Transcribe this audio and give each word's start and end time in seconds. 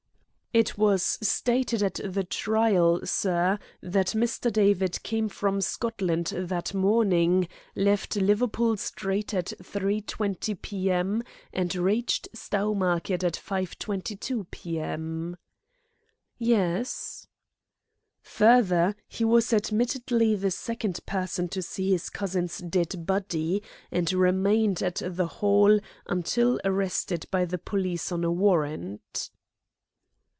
"It 0.53 0.77
was 0.77 1.17
stated 1.21 1.81
at 1.81 2.01
the 2.03 2.25
trial, 2.25 3.05
sir, 3.05 3.57
that 3.81 4.07
Mr. 4.07 4.51
David 4.51 5.01
came 5.01 5.29
from 5.29 5.61
Scotland 5.61 6.33
that 6.35 6.73
morning, 6.73 7.47
left 7.73 8.17
Liverpool 8.17 8.75
Street 8.75 9.33
at 9.33 9.53
3.20 9.63 10.61
p.m., 10.61 11.23
and 11.53 11.73
reached 11.73 12.27
Stowmarket 12.33 13.23
at 13.23 13.35
5.22 13.41 14.51
p.m." 14.51 15.37
"Yes." 16.37 17.27
"Further, 18.21 18.93
he 19.07 19.23
was 19.23 19.53
admittedly 19.53 20.35
the 20.35 20.51
second 20.51 20.99
person 21.05 21.47
to 21.47 21.61
see 21.61 21.91
his 21.91 22.09
cousin's 22.09 22.57
dead 22.57 23.05
body, 23.05 23.63
and 23.89 24.11
remained 24.11 24.81
at 24.83 25.01
the 25.01 25.27
Hall 25.27 25.79
until 26.07 26.59
arrested 26.65 27.25
by 27.31 27.45
the 27.45 27.57
police 27.57 28.11
on 28.11 28.25
a 28.25 28.31
warrant." 28.33 29.29